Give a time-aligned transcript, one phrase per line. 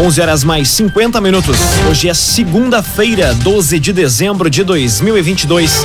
[0.00, 1.56] 11 horas mais 50 minutos.
[1.90, 5.82] Hoje é segunda-feira, 12 de dezembro de 2022.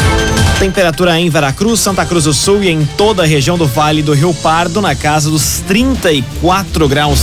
[0.60, 4.14] Temperatura em Veracruz, Santa Cruz do Sul e em toda a região do Vale do
[4.14, 7.22] Rio Pardo na casa dos 34 graus.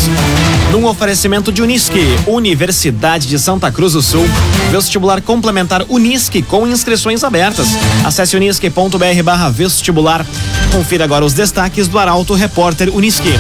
[0.73, 4.27] Num oferecimento de Unisque, Universidade de Santa Cruz do Sul.
[4.73, 7.69] Vestibular complementar Unisque com inscrições abertas.
[8.05, 10.27] Acesse unisque.br/vestibular.
[10.73, 13.33] Confira agora os destaques do Arauto Repórter Unisque.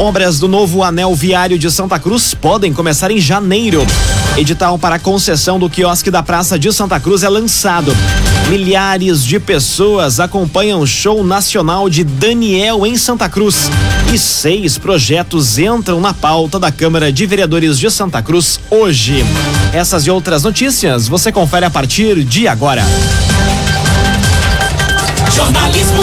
[0.00, 3.86] Obras do novo anel viário de Santa Cruz podem começar em janeiro.
[4.34, 7.94] Edital para concessão do quiosque da Praça de Santa Cruz é lançado.
[8.48, 13.70] Milhares de pessoas acompanham o show nacional de Daniel em Santa Cruz.
[14.10, 19.22] E seis projetos entram na pauta da Câmara de Vereadores de Santa Cruz hoje.
[19.70, 22.82] Essas e outras notícias você confere a partir de agora.
[25.30, 26.02] Jornalismo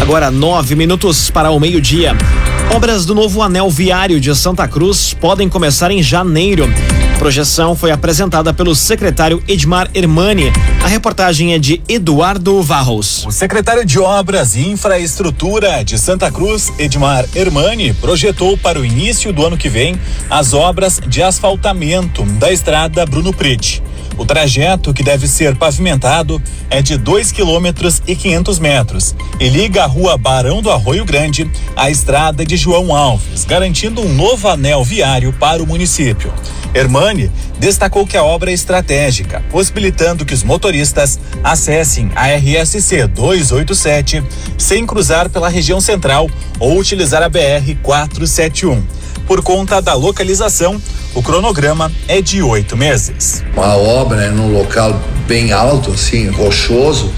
[0.00, 2.14] Agora nove minutos para o meio-dia.
[2.74, 6.68] Obras do novo anel viário de Santa Cruz podem começar em janeiro.
[7.14, 10.52] A projeção foi apresentada pelo secretário Edmar Hermani.
[10.84, 13.24] A reportagem é de Eduardo Varros.
[13.26, 19.32] O secretário de Obras e Infraestrutura de Santa Cruz, Edmar Hermani, projetou para o início
[19.32, 23.82] do ano que vem as obras de asfaltamento da estrada Bruno Prete.
[24.18, 29.84] O trajeto que deve ser pavimentado é de 2 quilômetros e 500 metros e liga
[29.84, 34.82] a rua Barão do Arroio Grande à estrada de João Alves, garantindo um novo anel
[34.82, 36.32] viário para o município.
[36.74, 44.22] Hermani destacou que a obra é estratégica, possibilitando que os motoristas acessem a RSC 287
[44.58, 46.28] sem cruzar pela região central
[46.58, 48.82] ou utilizar a BR 471.
[49.26, 50.80] Por conta da localização,
[51.16, 53.42] o cronograma é de oito meses.
[53.54, 57.10] Uma obra é num local bem alto, assim, rochoso,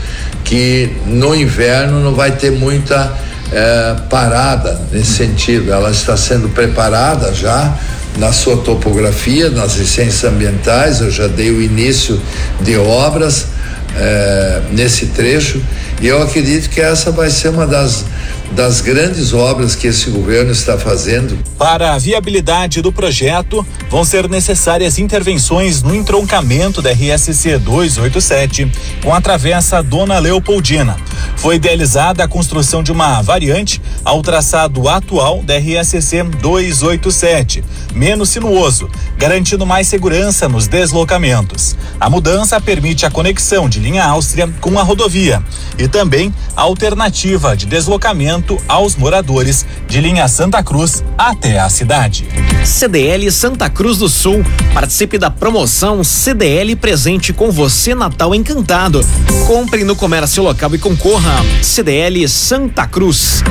[0.44, 3.12] que no inverno não vai ter muita
[3.50, 5.72] é, parada nesse sentido.
[5.72, 7.76] Ela está sendo preparada já
[8.16, 11.00] na sua topografia, nas licenças ambientais.
[11.00, 12.22] Eu já dei o início
[12.60, 13.48] de obras
[13.97, 15.60] é, nesse trecho
[16.00, 18.04] e eu acredito que essa vai ser uma das
[18.53, 21.38] das grandes obras que esse governo está fazendo.
[21.59, 28.70] Para a viabilidade do projeto, vão ser necessárias intervenções no entroncamento da RSC 287
[29.03, 30.97] com a travessa Dona Leopoldina.
[31.36, 37.62] Foi idealizada a construção de uma variante ao traçado atual da RSC 287,
[37.94, 41.76] menos sinuoso, garantindo mais segurança nos deslocamentos.
[42.00, 45.42] A mudança permite a conexão de linha Áustria com a rodovia
[45.78, 48.38] e também a alternativa de deslocamento
[48.69, 52.26] aos moradores de linha Santa Cruz até a cidade.
[52.65, 54.44] CDL Santa Cruz do Sul.
[54.72, 59.00] Participe da promoção CDL presente com você Natal Encantado.
[59.47, 61.44] Compre no comércio local e concorra.
[61.62, 63.43] CDL Santa Cruz.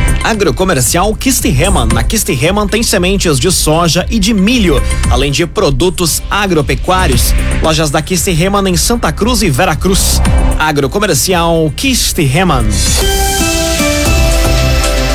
[0.90, 1.88] Agrocomercial Kistiheman.
[1.94, 4.82] Na Kistiheman tem sementes de soja e de milho,
[5.12, 7.32] além de produtos agropecuários.
[7.62, 10.20] Lojas da Kistiheman em Santa Cruz e Veracruz.
[10.58, 12.66] Agrocomercial Kistiheman.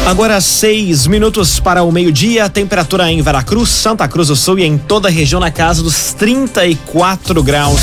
[0.07, 4.77] Agora seis minutos para o meio-dia, temperatura em Veracruz, Santa Cruz do Sul e em
[4.77, 7.81] toda a região na casa dos 34 graus.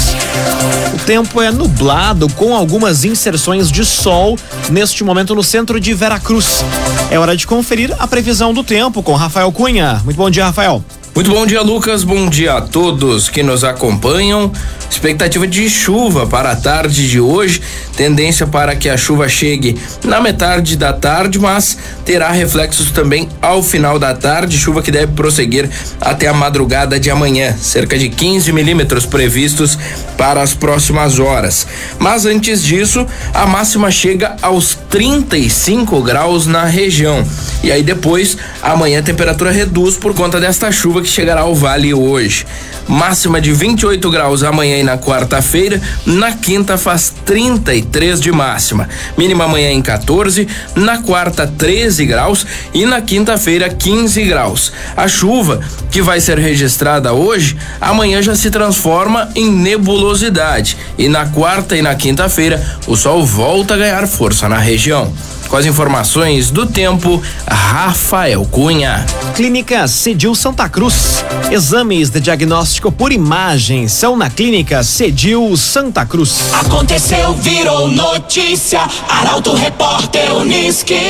[0.94, 4.38] O tempo é nublado com algumas inserções de sol
[4.70, 6.64] neste momento no centro de Veracruz.
[7.10, 10.00] É hora de conferir a previsão do tempo com Rafael Cunha.
[10.06, 10.84] Muito bom dia, Rafael.
[11.14, 12.06] Muito bom dia, Lucas.
[12.06, 14.50] Bom dia a todos que nos acompanham.
[14.90, 17.62] Expectativa de chuva para a tarde de hoje.
[17.98, 23.62] Tendência para que a chuva chegue na metade da tarde, mas terá reflexos também ao
[23.62, 24.58] final da tarde.
[24.58, 25.70] Chuva que deve prosseguir
[26.00, 27.56] até a madrugada de amanhã.
[27.58, 29.78] Cerca de 15 milímetros previstos
[30.18, 31.68] para as próximas horas.
[32.00, 37.26] Mas antes disso, a máxima chega aos 35 graus na região.
[37.64, 41.94] E aí depois, amanhã a temperatura reduz por conta desta chuva que chegará ao vale
[41.94, 42.46] hoje.
[42.88, 45.82] Máxima de 28 graus amanhã e na quarta-feira.
[46.06, 48.90] Na quinta faz 33 de máxima.
[49.18, 54.74] Mínima amanhã em 14, na quarta 13 graus e na quinta-feira 15 graus.
[54.96, 55.60] A chuva
[55.90, 61.82] que vai ser registrada hoje, amanhã já se transforma em nebulosidade e na quarta e
[61.82, 65.14] na quinta-feira o sol volta a ganhar força na região.
[65.52, 69.06] Com as informações do tempo, Rafael Cunha.
[69.36, 71.26] Clínica Cedil Santa Cruz.
[71.52, 76.54] Exames de diagnóstico por imagem são na Clínica Cedil Santa Cruz.
[76.54, 78.80] Aconteceu, virou notícia.
[79.10, 81.02] Arauto Repórter Uniski.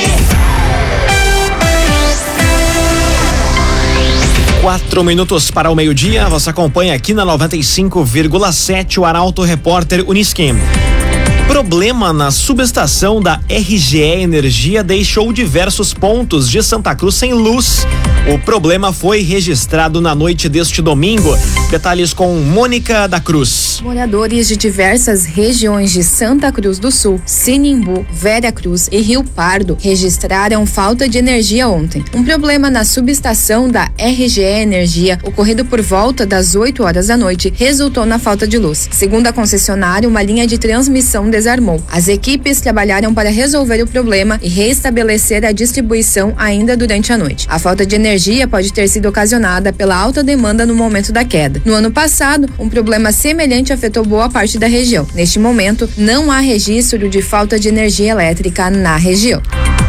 [4.59, 6.27] Quatro minutos para o meio-dia.
[6.29, 10.55] Você acompanha aqui na 95,7 o Arauto Repórter Unisquim.
[11.47, 17.85] Problema na subestação da RGE Energia deixou diversos pontos de Santa Cruz sem luz.
[18.33, 21.37] O problema foi registrado na noite deste domingo.
[21.69, 23.70] Detalhes com Mônica da Cruz.
[23.81, 29.75] Moradores de diversas regiões de Santa Cruz do Sul, Sinimbu, Vera Cruz e Rio Pardo
[29.81, 32.05] registraram falta de energia ontem.
[32.13, 37.51] Um problema na subestação da RGE Energia, ocorrido por volta das 8 horas da noite,
[37.55, 38.87] resultou na falta de luz.
[38.91, 41.81] Segundo a concessionária, uma linha de transmissão desarmou.
[41.91, 47.47] As equipes trabalharam para resolver o problema e restabelecer a distribuição ainda durante a noite.
[47.49, 51.59] A falta de energia pode ter sido ocasionada pela alta demanda no momento da queda.
[51.65, 55.07] No ano passado, um problema semelhante afetou boa parte da região.
[55.13, 59.41] Neste momento, não há registro de falta de energia elétrica na região.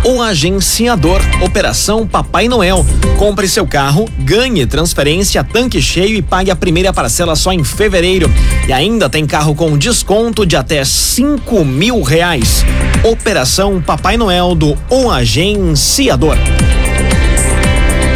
[0.05, 2.85] O agenciador Operação Papai Noel.
[3.17, 8.29] Compre seu carro, ganhe transferência, tanque cheio e pague a primeira parcela só em fevereiro.
[8.67, 12.65] E ainda tem carro com desconto de até cinco mil reais.
[13.05, 16.37] Operação Papai Noel do O Agenciador.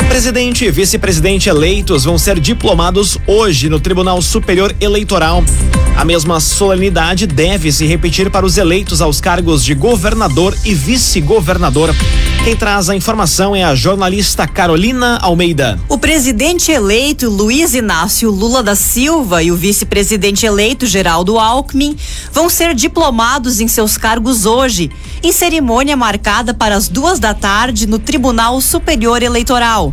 [0.08, 5.44] Presidente e vice-presidente eleitos vão ser diplomados hoje no Tribunal Superior Eleitoral.
[5.96, 11.94] A mesma solenidade deve se repetir para os eleitos aos cargos de governador e vice-governador.
[12.46, 15.80] Quem traz a informação é a jornalista Carolina Almeida.
[15.88, 21.96] O presidente eleito Luiz Inácio Lula da Silva e o vice-presidente eleito Geraldo Alckmin
[22.30, 24.92] vão ser diplomados em seus cargos hoje,
[25.24, 29.92] em cerimônia marcada para as duas da tarde no Tribunal Superior Eleitoral.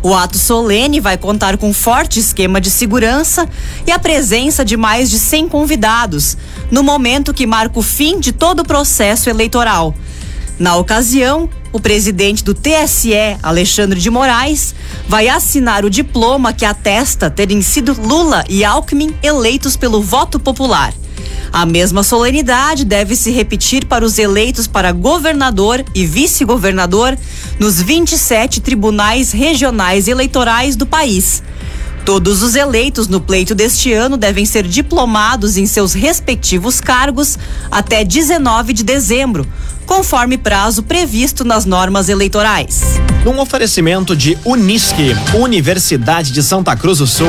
[0.00, 3.48] O ato solene vai contar com forte esquema de segurança
[3.84, 6.36] e a presença de mais de 100 convidados,
[6.70, 9.92] no momento que marca o fim de todo o processo eleitoral.
[10.58, 13.12] Na ocasião, o presidente do TSE,
[13.42, 14.74] Alexandre de Moraes,
[15.08, 20.94] vai assinar o diploma que atesta terem sido Lula e Alckmin eleitos pelo voto popular.
[21.52, 27.16] A mesma solenidade deve se repetir para os eleitos para governador e vice-governador
[27.58, 31.42] nos 27 tribunais regionais eleitorais do país.
[32.08, 37.38] Todos os eleitos no pleito deste ano devem ser diplomados em seus respectivos cargos
[37.70, 39.46] até 19 de dezembro,
[39.84, 42.80] conforme prazo previsto nas normas eleitorais.
[43.26, 47.28] Num oferecimento de Unisque, Universidade de Santa Cruz do Sul,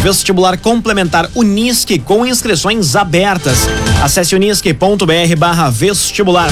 [0.00, 3.66] vestibular complementar Unisque com inscrições abertas.
[4.02, 6.50] Acesse unisque.br barra vestibular.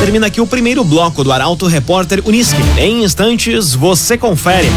[0.00, 2.60] Termina aqui o primeiro bloco do Arauto Repórter Unisque.
[2.76, 4.68] Em instantes, você confere.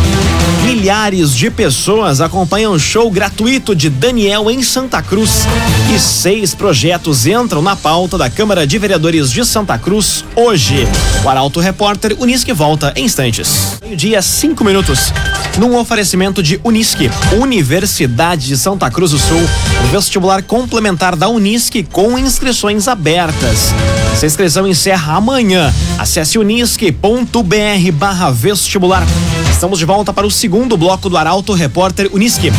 [0.63, 5.47] Milhares de pessoas acompanham o show gratuito de Daniel em Santa Cruz.
[5.95, 10.87] E seis projetos entram na pauta da Câmara de Vereadores de Santa Cruz hoje.
[11.23, 13.79] O Arauto Repórter Unisque volta em instantes.
[13.81, 15.11] Meio-dia, cinco minutos.
[15.57, 17.09] Num oferecimento de Unisque,
[17.39, 19.41] Universidade de Santa Cruz do Sul,
[19.89, 23.73] vestibular complementar da Unisque com inscrições abertas.
[24.11, 25.73] Essa inscrição encerra amanhã.
[25.97, 29.03] Acesse unisque.br barra vestibular.
[29.49, 32.51] Estamos de volta para o segundo bloco do Arauto Repórter Unisque.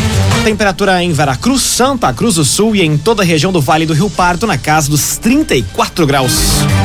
[0.42, 3.92] Temperatura em Veracruz, Santa Cruz do Sul e em toda a região do Vale do
[3.92, 6.32] Rio Pardo na casa dos 34 graus.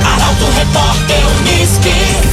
[0.04, 2.31] Arauto Repórter Uniski.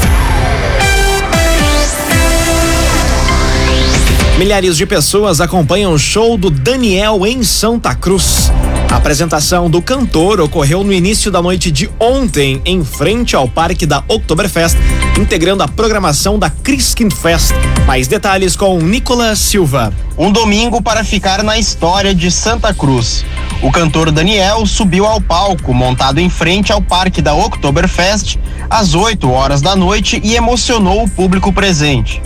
[4.39, 8.53] Milhares de pessoas acompanham o show do Daniel em Santa Cruz.
[8.89, 13.85] A apresentação do cantor ocorreu no início da noite de ontem, em frente ao parque
[13.85, 14.77] da Oktoberfest,
[15.19, 17.53] integrando a programação da Criskin Fest.
[17.85, 19.93] Mais detalhes com Nicolas Silva.
[20.17, 23.25] Um domingo para ficar na história de Santa Cruz.
[23.61, 28.39] O cantor Daniel subiu ao palco, montado em frente ao parque da Oktoberfest,
[28.71, 32.23] às 8 horas da noite e emocionou o público presente.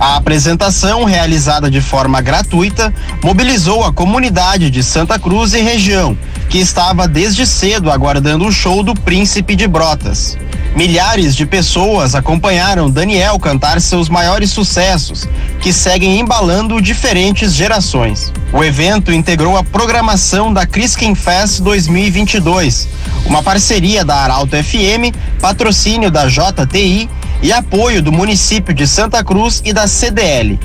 [0.00, 6.16] A apresentação, realizada de forma gratuita, mobilizou a comunidade de Santa Cruz e região,
[6.48, 10.38] que estava desde cedo aguardando o show do Príncipe de Brotas.
[10.76, 15.26] Milhares de pessoas acompanharam Daniel cantar seus maiores sucessos,
[15.60, 18.32] que seguem embalando diferentes gerações.
[18.52, 22.88] O evento integrou a programação da Criskin Fest 2022,
[23.26, 27.10] uma parceria da Arauto FM, patrocínio da JTI
[27.42, 30.58] e apoio do município de Santa Cruz e da CDL.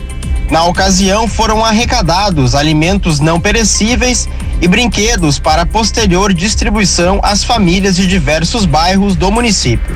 [0.49, 4.27] Na ocasião, foram arrecadados alimentos não perecíveis
[4.61, 9.95] e brinquedos para posterior distribuição às famílias de diversos bairros do município.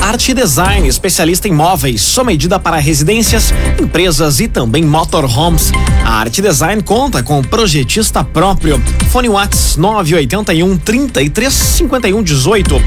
[0.00, 5.70] Arte Design, especialista em móveis, sua medida para residências, empresas e também motorhomes.
[6.04, 8.82] A Arte Design conta com projetista próprio.
[9.10, 12.82] Fone Whats 981 33 51 18.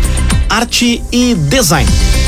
[0.49, 2.22] Arte e Design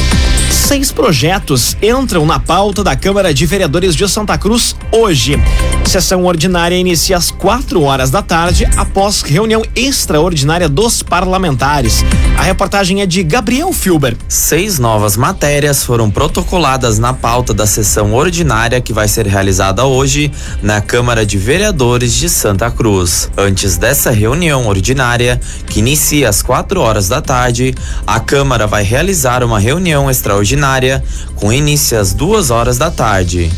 [0.55, 5.39] seis projetos entram na pauta da Câmara de Vereadores de Santa Cruz hoje.
[5.85, 12.03] Sessão ordinária inicia às quatro horas da tarde, após reunião extraordinária dos parlamentares.
[12.37, 14.17] A reportagem é de Gabriel Filber.
[14.27, 20.31] Seis novas matérias foram protocoladas na pauta da sessão ordinária que vai ser realizada hoje
[20.61, 23.29] na Câmara de Vereadores de Santa Cruz.
[23.37, 27.75] Antes dessa reunião ordinária, que inicia às quatro horas da tarde,
[28.07, 33.51] a Câmara vai realizar uma reunião extraordinária ordinária, com início às duas horas da tarde.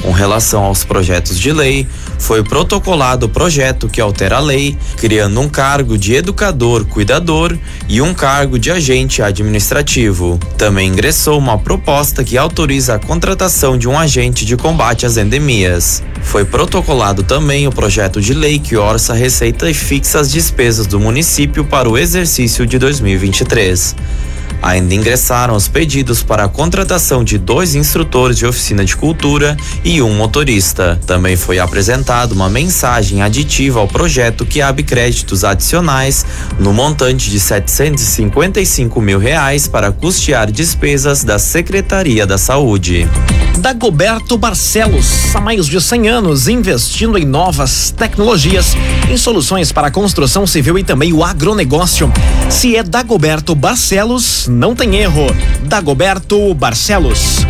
[0.00, 1.86] Com relação aos projetos de lei,
[2.18, 7.54] foi protocolado o projeto que altera a lei, criando um cargo de educador cuidador
[7.86, 10.40] e um cargo de agente administrativo.
[10.56, 16.02] Também ingressou uma proposta que autoriza a contratação de um agente de combate às endemias.
[16.22, 20.86] Foi protocolado também o projeto de lei que orça a receita e fixa as despesas
[20.86, 23.94] do município para o exercício de 2023.
[24.62, 30.02] Ainda ingressaram os pedidos para a contratação de dois instrutores de oficina de cultura e
[30.02, 31.00] um motorista.
[31.06, 36.26] Também foi apresentada uma mensagem aditiva ao projeto que abre créditos adicionais
[36.58, 43.08] no montante de 755 mil reais para custear despesas da Secretaria da Saúde.
[43.58, 48.76] Dagoberto Barcelos, há mais de 100 anos investindo em novas tecnologias,
[49.10, 52.10] em soluções para a construção civil e também o agronegócio.
[52.48, 55.26] Se é Dagoberto Barcelos, não tem erro.
[55.64, 57.44] Dagoberto Barcelos.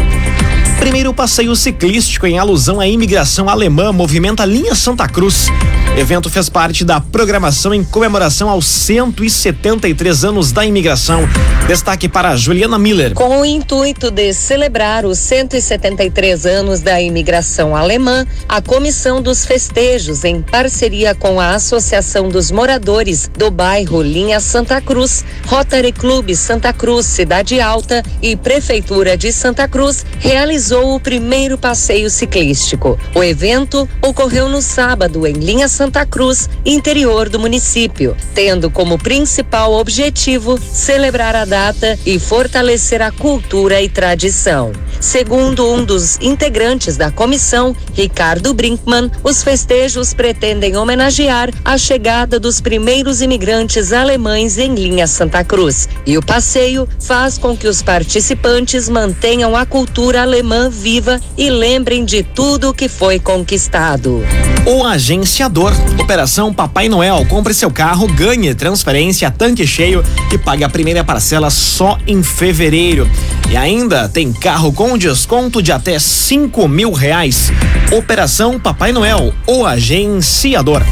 [0.81, 5.49] Primeiro passeio ciclístico em alusão à imigração alemã movimenta a linha Santa Cruz.
[5.95, 11.29] Evento fez parte da programação em comemoração aos 173 anos da imigração.
[11.67, 13.13] Destaque para Juliana Miller.
[13.13, 20.25] Com o intuito de celebrar os 173 anos da imigração alemã, a Comissão dos Festejos,
[20.25, 26.73] em parceria com a Associação dos Moradores do bairro Linha Santa Cruz, Rotary Clube Santa
[26.73, 32.99] Cruz Cidade Alta e Prefeitura de Santa Cruz, realizou o primeiro passeio ciclístico.
[33.15, 39.73] O evento ocorreu no sábado em Linha Santa Cruz, interior do município, tendo como principal
[39.73, 44.73] objetivo celebrar a data e fortalecer a cultura e tradição.
[45.01, 52.61] Segundo um dos integrantes da comissão, Ricardo Brinkman, os festejos pretendem homenagear a chegada dos
[52.61, 55.89] primeiros imigrantes alemães em linha Santa Cruz.
[56.07, 62.05] E o passeio faz com que os participantes mantenham a cultura alemã viva e lembrem
[62.05, 64.23] de tudo que foi conquistado.
[64.67, 65.73] O agenciador.
[65.99, 67.25] Operação Papai Noel.
[67.27, 73.09] Compre seu carro, ganhe transferência, tanque cheio e pague a primeira parcela só em fevereiro.
[73.51, 77.53] E ainda tem carro com desconto de até cinco mil reais.
[77.93, 80.83] Operação Papai Noel, o agenciador.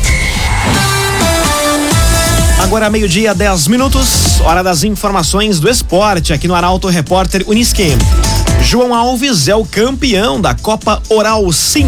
[2.61, 7.97] Agora meio-dia, 10 minutos, hora das informações do esporte aqui no Arauto Repórter Unisquem.
[8.62, 11.87] João Alves é o campeão da Copa Oral Sim.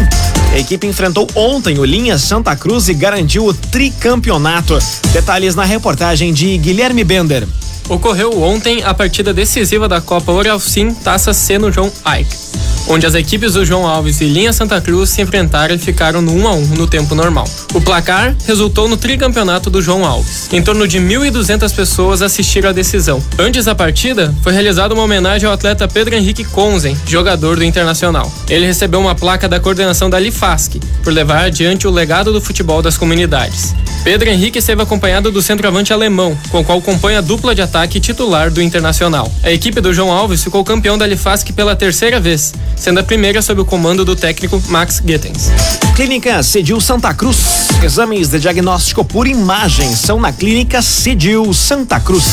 [0.51, 4.79] A equipe enfrentou ontem o Linha Santa Cruz e garantiu o tricampeonato.
[5.13, 7.47] Detalhes na reportagem de Guilherme Bender.
[7.89, 12.35] Ocorreu ontem a partida decisiva da Copa Oral Sim Taça C no João Ike.
[12.87, 16.33] Onde as equipes do João Alves e Linha Santa Cruz se enfrentaram e ficaram no
[16.33, 17.47] 1 a 1 no tempo normal.
[17.73, 20.49] O placar resultou no tricampeonato do João Alves.
[20.51, 23.23] Em torno de 1.200 pessoas assistiram à decisão.
[23.37, 28.31] Antes da partida, foi realizada uma homenagem ao atleta Pedro Henrique Conzen, jogador do Internacional.
[28.49, 32.81] Ele recebeu uma placa da coordenação da Lifasc por levar adiante o legado do futebol
[32.81, 33.73] das comunidades.
[34.03, 37.99] Pedro Henrique esteve acompanhado do centroavante alemão, com o qual compõe a dupla de ataque
[37.99, 39.31] titular do Internacional.
[39.43, 43.41] A equipe do João Alves ficou campeão da Lifasc pela terceira vez, sendo a primeira
[43.41, 45.51] sob o comando do técnico Max Gittens.
[45.95, 47.37] Clínica Cedil Santa Cruz.
[47.83, 52.25] Exames de diagnóstico por imagem são na Clínica Cedil Santa Cruz.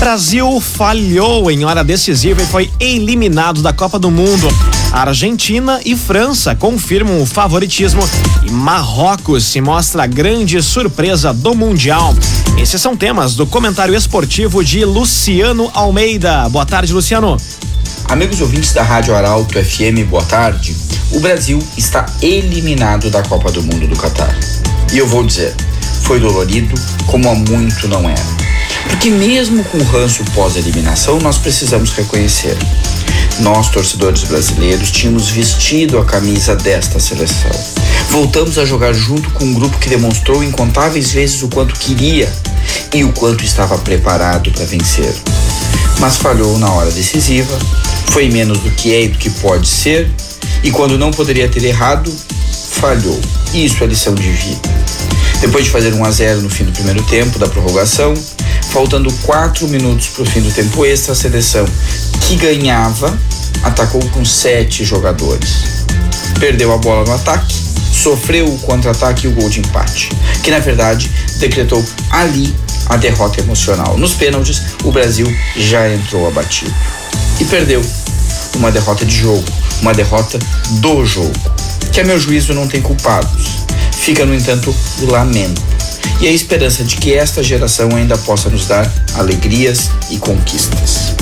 [0.00, 4.48] Brasil falhou em hora decisiva e foi eliminado da Copa do Mundo.
[4.90, 8.02] Argentina e França confirmam o favoritismo
[8.46, 12.14] e Marrocos se mostra a grande surpresa do Mundial.
[12.58, 16.48] Esses são temas do comentário esportivo de Luciano Almeida.
[16.48, 17.36] Boa tarde, Luciano.
[18.10, 20.76] Amigos ouvintes da Rádio Arauto FM, boa tarde.
[21.12, 24.36] O Brasil está eliminado da Copa do Mundo do Catar.
[24.92, 25.54] E eu vou dizer,
[26.02, 26.74] foi dolorido
[27.06, 28.20] como há muito não era.
[28.88, 32.58] Porque mesmo com o ranço pós-eliminação, nós precisamos reconhecer.
[33.38, 37.52] Nós, torcedores brasileiros, tínhamos vestido a camisa desta seleção.
[38.10, 42.28] Voltamos a jogar junto com um grupo que demonstrou incontáveis vezes o quanto queria
[42.92, 45.14] e o quanto estava preparado para vencer.
[46.00, 47.56] Mas falhou na hora decisiva,
[48.08, 50.10] foi menos do que é e do que pode ser,
[50.62, 52.12] e quando não poderia ter errado,
[52.72, 53.20] falhou.
[53.54, 54.68] Isso é lição de vida.
[55.40, 58.14] Depois de fazer 1 a 0 no fim do primeiro tempo da prorrogação,
[58.70, 61.66] faltando quatro minutos para o fim do tempo extra, a seleção
[62.26, 63.18] que ganhava
[63.62, 65.84] atacou com sete jogadores.
[66.38, 67.54] Perdeu a bola no ataque,
[67.92, 70.10] sofreu o contra-ataque e o gol de empate,
[70.42, 72.54] que na verdade decretou ali
[72.86, 73.96] a derrota emocional.
[73.96, 75.26] Nos pênaltis, o Brasil
[75.56, 76.74] já entrou abatido
[77.50, 77.82] perdeu
[78.54, 79.44] uma derrota de jogo,
[79.82, 80.38] uma derrota
[80.80, 81.32] do jogo,
[81.92, 83.58] que a meu juízo não tem culpados.
[83.92, 85.60] Fica, no entanto, o lamento
[86.20, 91.14] e a esperança de que esta geração ainda possa nos dar alegrias e conquistas.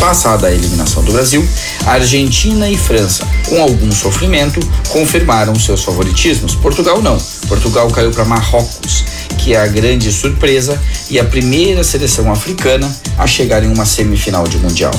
[0.00, 1.46] Passada a eliminação do Brasil,
[1.86, 4.58] Argentina e França, com algum sofrimento,
[4.88, 6.56] confirmaram seus favoritismos.
[6.56, 7.18] Portugal não.
[7.46, 9.04] Portugal caiu para Marrocos,
[9.38, 14.46] que é a grande surpresa e a primeira seleção africana a chegar em uma semifinal
[14.46, 14.92] de Mundial.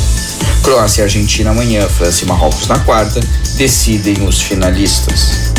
[0.64, 3.20] Croácia e Argentina amanhã, França e Marrocos na quarta,
[3.56, 5.52] decidem os finalistas.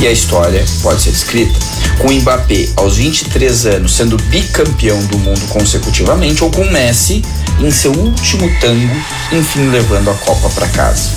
[0.00, 1.58] E a história pode ser escrita
[1.98, 7.22] com Mbappé aos 23 anos sendo bicampeão do mundo consecutivamente ou com Messi
[7.60, 8.94] em seu último tango,
[9.32, 11.10] enfim levando a Copa para casa.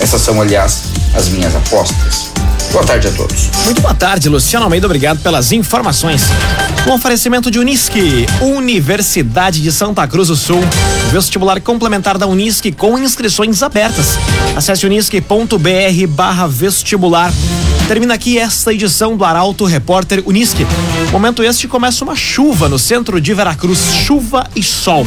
[0.00, 2.31] Essas são, aliás, as minhas apostas.
[2.72, 3.50] Boa tarde a todos.
[3.64, 4.86] Muito boa tarde, Luciano Almeida.
[4.86, 6.22] Obrigado pelas informações.
[6.84, 10.60] Com oferecimento de Unisque, Universidade de Santa Cruz do Sul.
[11.10, 14.18] Vestibular complementar da Unisque com inscrições abertas.
[14.56, 17.32] Acesse unisque.br barra vestibular.
[17.86, 20.66] Termina aqui esta edição do Arauto Repórter Unisque.
[21.10, 23.78] Momento este começa uma chuva no centro de Veracruz.
[24.06, 25.06] Chuva e sol.